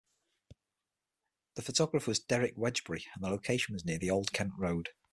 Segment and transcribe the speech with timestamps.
[1.53, 4.89] The photographer was Derek Wedgbury and the location was near the Old Kent Road.